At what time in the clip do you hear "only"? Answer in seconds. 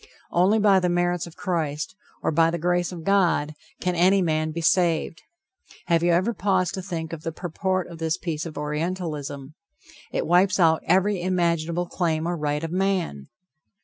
0.31-0.57